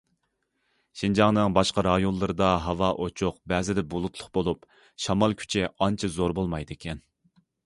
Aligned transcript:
شىنجاڭنىڭ 1.01 1.53
باشقا 1.57 1.83
رايونلىرىدا 1.87 2.47
ھاۋا 2.69 2.89
ئوچۇق 3.05 3.37
بەزىدە 3.53 3.85
بۇلۇتلۇق 3.93 4.33
بولۇپ، 4.39 4.67
شامال 5.07 5.39
كۈچى 5.45 5.67
ئانچە 5.71 6.11
زور 6.17 6.37
بولمايدىكەن. 6.43 7.07